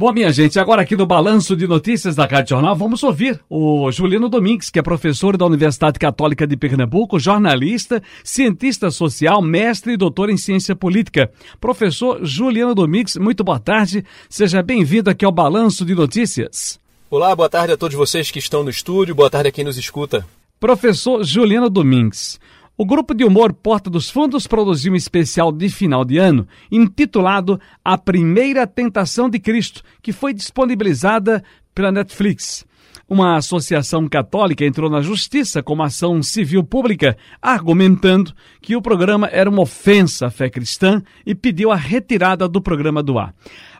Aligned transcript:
Bom, 0.00 0.14
minha 0.14 0.32
gente, 0.32 0.58
agora 0.58 0.80
aqui 0.80 0.96
no 0.96 1.04
Balanço 1.04 1.54
de 1.54 1.66
Notícias 1.66 2.16
da 2.16 2.24
Rádio 2.24 2.56
Jornal, 2.56 2.74
vamos 2.74 3.02
ouvir 3.02 3.38
o 3.50 3.92
Juliano 3.92 4.30
Domingues, 4.30 4.70
que 4.70 4.78
é 4.78 4.82
professor 4.82 5.36
da 5.36 5.44
Universidade 5.44 5.98
Católica 5.98 6.46
de 6.46 6.56
Pernambuco, 6.56 7.18
jornalista, 7.18 8.02
cientista 8.24 8.90
social, 8.90 9.42
mestre 9.42 9.92
e 9.92 9.96
doutor 9.98 10.30
em 10.30 10.38
ciência 10.38 10.74
política. 10.74 11.30
Professor 11.60 12.24
Juliano 12.24 12.74
Domingues, 12.74 13.16
muito 13.16 13.44
boa 13.44 13.58
tarde, 13.58 14.02
seja 14.26 14.62
bem-vindo 14.62 15.10
aqui 15.10 15.22
ao 15.22 15.30
Balanço 15.30 15.84
de 15.84 15.94
Notícias. 15.94 16.80
Olá, 17.10 17.36
boa 17.36 17.50
tarde 17.50 17.74
a 17.74 17.76
todos 17.76 17.94
vocês 17.94 18.30
que 18.30 18.38
estão 18.38 18.64
no 18.64 18.70
estúdio, 18.70 19.14
boa 19.14 19.28
tarde 19.28 19.50
a 19.50 19.52
quem 19.52 19.64
nos 19.66 19.76
escuta. 19.76 20.24
Professor 20.58 21.22
Juliano 21.22 21.68
Domingues, 21.68 22.40
o 22.80 22.86
grupo 22.86 23.12
de 23.12 23.24
humor 23.24 23.52
Porta 23.52 23.90
dos 23.90 24.08
Fundos 24.08 24.46
produziu 24.46 24.94
um 24.94 24.96
especial 24.96 25.52
de 25.52 25.68
final 25.68 26.02
de 26.02 26.16
ano 26.16 26.48
intitulado 26.72 27.60
A 27.84 27.98
Primeira 27.98 28.66
Tentação 28.66 29.28
de 29.28 29.38
Cristo, 29.38 29.82
que 30.00 30.14
foi 30.14 30.32
disponibilizada 30.32 31.44
pela 31.74 31.92
Netflix. 31.92 32.64
Uma 33.06 33.36
associação 33.36 34.08
católica 34.08 34.64
entrou 34.64 34.88
na 34.88 35.02
justiça 35.02 35.62
com 35.62 35.74
uma 35.74 35.88
ação 35.88 36.22
civil 36.22 36.64
pública, 36.64 37.18
argumentando 37.42 38.32
que 38.62 38.74
o 38.74 38.80
programa 38.80 39.28
era 39.30 39.50
uma 39.50 39.60
ofensa 39.60 40.28
à 40.28 40.30
fé 40.30 40.48
cristã 40.48 41.02
e 41.26 41.34
pediu 41.34 41.70
a 41.70 41.76
retirada 41.76 42.48
do 42.48 42.62
programa 42.62 43.02
do 43.02 43.18
ar. 43.18 43.34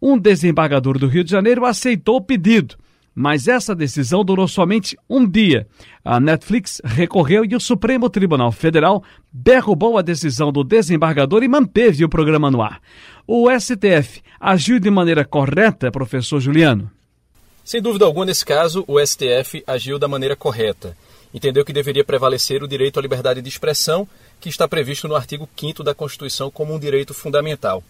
Um 0.00 0.16
desembargador 0.16 0.98
do 0.98 1.06
Rio 1.06 1.22
de 1.22 1.32
Janeiro 1.32 1.66
aceitou 1.66 2.16
o 2.16 2.22
pedido 2.22 2.78
mas 3.18 3.48
essa 3.48 3.74
decisão 3.74 4.22
durou 4.22 4.46
somente 4.46 4.94
um 5.08 5.26
dia. 5.26 5.66
A 6.04 6.20
Netflix 6.20 6.82
recorreu 6.84 7.46
e 7.46 7.56
o 7.56 7.60
Supremo 7.60 8.10
Tribunal 8.10 8.52
Federal 8.52 9.02
derrubou 9.32 9.96
a 9.96 10.02
decisão 10.02 10.52
do 10.52 10.62
desembargador 10.62 11.42
e 11.42 11.48
manteve 11.48 12.04
o 12.04 12.10
programa 12.10 12.50
no 12.50 12.60
ar. 12.60 12.78
O 13.26 13.48
STF 13.50 14.20
agiu 14.38 14.78
de 14.78 14.90
maneira 14.90 15.24
correta, 15.24 15.90
professor 15.90 16.40
Juliano? 16.40 16.90
Sem 17.64 17.80
dúvida 17.80 18.04
alguma, 18.04 18.26
nesse 18.26 18.44
caso, 18.44 18.84
o 18.86 19.04
STF 19.04 19.64
agiu 19.66 19.98
da 19.98 20.06
maneira 20.06 20.36
correta. 20.36 20.94
Entendeu 21.32 21.64
que 21.64 21.72
deveria 21.72 22.04
prevalecer 22.04 22.62
o 22.62 22.68
direito 22.68 22.98
à 22.98 23.02
liberdade 23.02 23.40
de 23.40 23.48
expressão, 23.48 24.06
que 24.38 24.50
está 24.50 24.68
previsto 24.68 25.08
no 25.08 25.16
artigo 25.16 25.48
5 25.58 25.82
da 25.82 25.94
Constituição 25.94 26.50
como 26.50 26.74
um 26.74 26.78
direito 26.78 27.14
fundamental. 27.14 27.82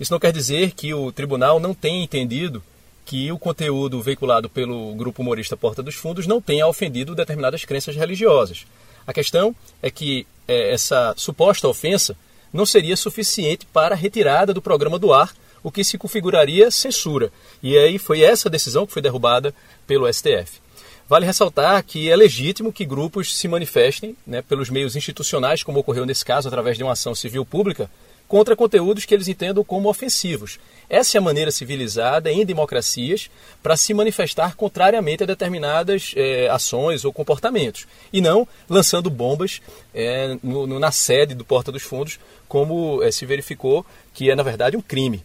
Isso 0.00 0.12
não 0.12 0.18
quer 0.18 0.32
dizer 0.32 0.72
que 0.72 0.92
o 0.92 1.12
tribunal 1.12 1.60
não 1.60 1.72
tenha 1.72 2.02
entendido 2.02 2.60
que 3.04 3.30
o 3.30 3.38
conteúdo 3.38 4.00
veiculado 4.00 4.48
pelo 4.48 4.94
grupo 4.94 5.22
humorista 5.22 5.56
Porta 5.56 5.82
dos 5.82 5.94
Fundos 5.94 6.26
não 6.26 6.40
tenha 6.40 6.66
ofendido 6.66 7.14
determinadas 7.14 7.64
crenças 7.64 7.94
religiosas. 7.96 8.66
A 9.06 9.12
questão 9.12 9.54
é 9.82 9.90
que 9.90 10.26
é, 10.48 10.72
essa 10.72 11.14
suposta 11.16 11.68
ofensa 11.68 12.16
não 12.52 12.64
seria 12.64 12.96
suficiente 12.96 13.66
para 13.66 13.94
a 13.94 13.98
retirada 13.98 14.54
do 14.54 14.62
programa 14.62 14.98
do 14.98 15.12
ar, 15.12 15.34
o 15.62 15.70
que 15.70 15.82
se 15.82 15.98
configuraria 15.98 16.70
censura. 16.70 17.32
E 17.62 17.76
aí 17.76 17.98
foi 17.98 18.22
essa 18.22 18.50
decisão 18.50 18.86
que 18.86 18.92
foi 18.92 19.02
derrubada 19.02 19.54
pelo 19.86 20.10
STF. 20.12 20.62
Vale 21.08 21.26
ressaltar 21.26 21.82
que 21.84 22.10
é 22.10 22.16
legítimo 22.16 22.72
que 22.72 22.84
grupos 22.84 23.36
se 23.36 23.46
manifestem 23.46 24.16
né, 24.26 24.40
pelos 24.40 24.70
meios 24.70 24.96
institucionais, 24.96 25.62
como 25.62 25.80
ocorreu 25.80 26.06
nesse 26.06 26.24
caso, 26.24 26.48
através 26.48 26.78
de 26.78 26.82
uma 26.82 26.92
ação 26.92 27.14
civil 27.14 27.44
pública, 27.44 27.90
contra 28.26 28.56
conteúdos 28.56 29.04
que 29.04 29.14
eles 29.14 29.28
entendam 29.28 29.62
como 29.62 29.88
ofensivos. 29.88 30.58
Essa 30.88 31.16
é 31.16 31.18
a 31.18 31.22
maneira 31.22 31.50
civilizada 31.50 32.30
em 32.30 32.44
democracias 32.44 33.30
para 33.62 33.76
se 33.76 33.94
manifestar 33.94 34.54
contrariamente 34.56 35.22
a 35.22 35.26
determinadas 35.26 36.12
é, 36.16 36.48
ações 36.48 37.04
ou 37.04 37.12
comportamentos, 37.12 37.86
e 38.12 38.20
não 38.20 38.46
lançando 38.68 39.10
bombas 39.10 39.60
é, 39.94 40.36
no, 40.42 40.66
no, 40.66 40.78
na 40.78 40.90
sede 40.90 41.34
do 41.34 41.44
Porta 41.44 41.72
dos 41.72 41.82
Fundos, 41.82 42.18
como 42.48 43.02
é, 43.02 43.10
se 43.10 43.26
verificou 43.26 43.84
que 44.12 44.30
é, 44.30 44.34
na 44.36 44.42
verdade, 44.42 44.76
um 44.76 44.82
crime. 44.82 45.24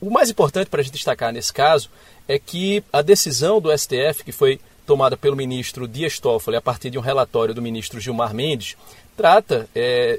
o 0.00 0.10
mais 0.10 0.28
importante 0.28 0.68
para 0.68 0.80
a 0.80 0.82
gente 0.82 0.92
destacar 0.92 1.32
nesse 1.32 1.52
caso 1.52 1.88
é 2.28 2.38
que 2.38 2.82
a 2.92 3.00
decisão 3.00 3.60
do 3.60 3.76
STF, 3.76 4.24
que 4.24 4.32
foi 4.32 4.60
tomada 4.86 5.16
pelo 5.16 5.36
ministro 5.36 5.88
Dias 5.88 6.18
Toffoli 6.18 6.56
a 6.56 6.60
partir 6.60 6.90
de 6.90 6.98
um 6.98 7.00
relatório 7.00 7.54
do 7.54 7.62
ministro 7.62 7.98
Gilmar 7.98 8.34
Mendes, 8.34 8.76
trata 9.16 9.66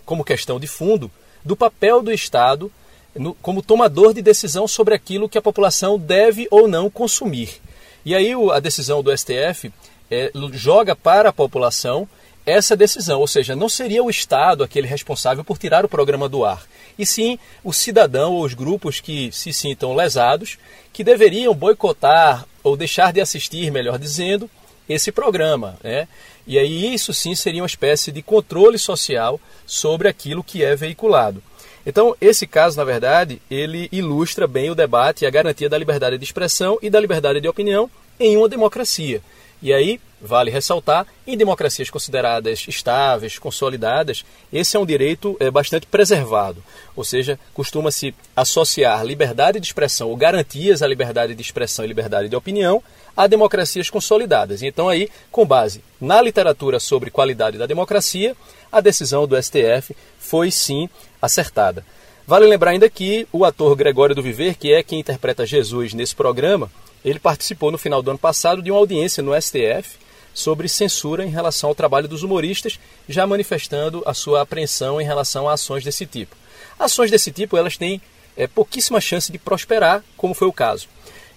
como 0.04 0.24
questão 0.24 0.60
de 0.60 0.66
fundo 0.66 1.12
do 1.46 1.56
papel 1.56 2.02
do 2.02 2.12
Estado 2.12 2.72
no, 3.16 3.34
como 3.36 3.62
tomador 3.62 4.14
de 4.14 4.22
decisão 4.22 4.68
sobre 4.68 4.96
aquilo 4.96 5.30
que 5.30 5.38
a 5.38 5.42
população 5.42 5.98
deve 5.98 6.48
ou 6.52 6.68
não 6.68 6.90
consumir. 6.90 7.62
E 8.04 8.14
aí 8.14 8.34
a 8.52 8.60
decisão 8.60 9.02
do 9.02 9.16
STF 9.16 9.72
é, 10.12 10.32
joga 10.52 10.96
para 10.96 11.30
a 11.30 11.34
população 11.34 12.08
essa 12.46 12.76
decisão, 12.76 13.20
ou 13.20 13.28
seja, 13.28 13.56
não 13.56 13.68
seria 13.68 14.04
o 14.04 14.10
Estado 14.10 14.64
aquele 14.64 14.88
responsável 14.88 15.44
por 15.44 15.58
tirar 15.58 15.84
o 15.84 15.90
programa 15.90 16.30
do 16.30 16.46
ar, 16.46 16.64
e 16.98 17.04
sim 17.04 17.40
o 17.64 17.74
cidadão 17.74 18.34
ou 18.34 18.44
os 18.44 18.54
grupos 18.54 19.00
que 19.00 19.32
se 19.32 19.52
sintam 19.52 19.96
lesados, 19.96 20.60
que 20.94 21.04
deveriam 21.04 21.56
boicotar 21.56 22.46
ou 22.64 22.78
deixar 22.78 23.12
de 23.12 23.20
assistir, 23.20 23.72
melhor 23.72 23.98
dizendo, 23.98 24.50
esse 24.88 25.12
programa. 25.12 25.78
Né? 25.84 26.08
E 26.48 26.58
aí 26.60 26.94
isso 26.94 27.14
sim 27.14 27.36
seria 27.36 27.62
uma 27.62 27.68
espécie 27.68 28.12
de 28.12 28.22
controle 28.22 28.78
social 28.78 29.40
sobre 29.66 30.08
aquilo 30.08 30.44
que 30.44 30.64
é 30.64 30.76
veiculado. 30.76 31.42
Então, 31.86 32.16
esse 32.20 32.48
caso, 32.48 32.78
na 32.78 32.84
verdade, 32.84 33.40
ele 33.50 33.88
ilustra 33.92 34.48
bem 34.48 34.72
o 34.72 34.76
debate 34.76 35.24
e 35.24 35.28
a 35.28 35.30
garantia 35.30 35.70
da 35.70 35.78
liberdade 35.78 36.18
de 36.18 36.24
expressão 36.24 36.80
e 36.82 36.90
da 36.90 37.00
liberdade 37.00 37.40
de 37.40 37.48
opinião 37.48 37.90
em 38.20 38.36
uma 38.36 38.50
democracia. 38.50 39.22
E 39.66 39.74
aí, 39.74 40.00
vale 40.22 40.52
ressaltar, 40.52 41.08
em 41.26 41.36
democracias 41.36 41.90
consideradas 41.90 42.68
estáveis, 42.68 43.40
consolidadas, 43.40 44.24
esse 44.54 44.78
é 44.78 44.80
um 44.80 44.86
direito 44.86 45.36
é, 45.40 45.50
bastante 45.50 45.88
preservado. 45.88 46.64
Ou 46.96 47.04
seja, 47.04 47.40
costuma-se 47.52 48.14
associar 48.36 49.04
liberdade 49.04 49.60
de 49.60 49.66
expressão 49.66 50.10
ou 50.10 50.16
garantias 50.16 50.84
à 50.84 50.88
liberdade 50.88 51.34
de 51.34 51.42
expressão 51.42 51.84
e 51.84 51.88
liberdade 51.88 52.30
de 52.30 52.36
opinião 52.36 52.84
a 53.18 53.26
democracias 53.26 53.90
consolidadas. 53.90 54.62
Então, 54.62 54.88
aí, 54.88 55.10
com 55.32 55.48
base 55.48 55.82
na 56.00 56.22
literatura 56.22 56.80
sobre 56.80 57.10
qualidade 57.10 57.58
da 57.58 57.66
democracia, 57.66 58.36
a 58.72 58.80
decisão 58.80 59.26
do 59.26 59.36
STF 59.42 59.96
foi 60.20 60.52
sim 60.52 60.88
acertada. 61.20 61.84
Vale 62.28 62.46
lembrar 62.46 62.70
ainda 62.70 62.88
que 62.88 63.28
o 63.32 63.44
ator 63.44 63.76
Gregório 63.76 64.14
do 64.14 64.22
Viver, 64.22 64.58
que 64.58 64.72
é 64.72 64.84
quem 64.84 65.00
interpreta 65.00 65.44
Jesus 65.44 65.96
nesse 65.96 66.16
programa, 66.16 66.70
ele 67.06 67.20
participou 67.20 67.72
no 67.72 67.78
final 67.78 68.02
do 68.02 68.10
ano 68.10 68.20
passado 68.20 68.64
de 68.64 68.72
uma 68.72 68.80
audiência 68.80 69.22
no 69.22 69.40
STF 69.40 69.98
sobre 70.34 70.68
censura 70.68 71.24
em 71.24 71.30
relação 71.30 71.70
ao 71.70 71.76
trabalho 71.76 72.08
dos 72.08 72.24
humoristas, 72.24 72.80
já 73.08 73.28
manifestando 73.28 74.04
a 74.06 74.14
sua 74.14 74.42
apreensão 74.42 75.00
em 75.00 75.06
relação 75.06 75.48
a 75.48 75.54
ações 75.54 75.84
desse 75.84 76.06
tipo. 76.06 76.36
Ações 76.78 77.12
desse 77.12 77.32
tipo 77.32 77.56
elas 77.56 77.78
têm 77.78 78.02
é, 78.36 78.48
pouquíssima 78.48 79.00
chance 79.00 79.32
de 79.32 79.38
prosperar, 79.38 80.04
como 80.18 80.34
foi 80.34 80.48
o 80.48 80.52
caso. 80.52 80.90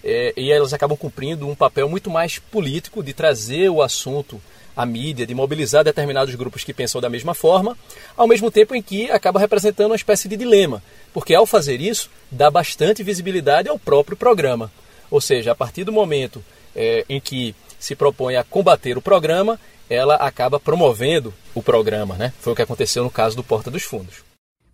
É, 0.03 0.33
e 0.35 0.51
elas 0.51 0.73
acabam 0.73 0.97
cumprindo 0.97 1.47
um 1.47 1.55
papel 1.55 1.87
muito 1.87 2.09
mais 2.09 2.39
político 2.39 3.03
de 3.03 3.13
trazer 3.13 3.69
o 3.69 3.81
assunto 3.81 4.41
a 4.75 4.85
mídia, 4.85 5.27
de 5.27 5.35
mobilizar 5.35 5.83
determinados 5.83 6.33
grupos 6.35 6.63
que 6.63 6.73
pensam 6.73 7.01
da 7.01 7.09
mesma 7.09 7.33
forma, 7.33 7.77
ao 8.15 8.27
mesmo 8.27 8.49
tempo 8.49 8.73
em 8.73 8.81
que 8.81 9.11
acaba 9.11 9.39
representando 9.39 9.87
uma 9.87 9.95
espécie 9.95 10.29
de 10.29 10.37
dilema, 10.37 10.81
porque 11.13 11.35
ao 11.35 11.45
fazer 11.45 11.81
isso, 11.81 12.09
dá 12.31 12.49
bastante 12.49 13.03
visibilidade 13.03 13.67
ao 13.67 13.77
próprio 13.77 14.15
programa. 14.15 14.71
Ou 15.09 15.21
seja, 15.21 15.51
a 15.51 15.55
partir 15.55 15.83
do 15.83 15.91
momento 15.91 16.43
é, 16.75 17.05
em 17.09 17.19
que 17.19 17.55
se 17.79 17.95
propõe 17.95 18.35
a 18.35 18.43
combater 18.43 18.97
o 18.97 19.01
programa, 19.01 19.59
ela 19.89 20.15
acaba 20.15 20.59
promovendo 20.59 21.33
o 21.55 21.63
programa, 21.63 22.15
né? 22.15 22.33
Foi 22.39 22.53
o 22.53 22.55
que 22.55 22.61
aconteceu 22.61 23.03
no 23.03 23.09
caso 23.09 23.35
do 23.35 23.43
Porta 23.43 23.71
dos 23.71 23.83
Fundos. 23.83 24.23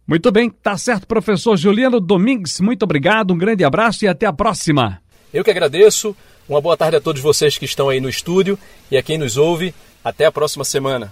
Muito 0.08 0.32
bem, 0.32 0.50
tá 0.50 0.78
certo, 0.78 1.08
professor 1.08 1.58
Juliano 1.58 2.00
Domingues. 2.00 2.60
Muito 2.60 2.84
obrigado, 2.84 3.34
um 3.34 3.38
grande 3.38 3.64
abraço 3.64 4.06
e 4.06 4.08
até 4.08 4.26
a 4.26 4.34
próxima. 4.34 5.02
Eu 5.34 5.44
que 5.44 5.52
agradeço. 5.52 6.16
Uma 6.48 6.62
boa 6.62 6.78
tarde 6.78 6.98
a 6.98 7.02
todos 7.02 7.22
vocês 7.22 7.58
que 7.58 7.66
estão 7.66 7.90
aí 7.90 8.00
no 8.00 8.08
estúdio 8.08 8.58
e 8.92 8.98
a 8.98 9.02
quem 9.02 9.18
nos 9.18 9.36
ouve. 9.36 9.74
Até 10.04 10.26
a 10.26 10.32
próxima 10.32 10.64
semana. 10.64 11.12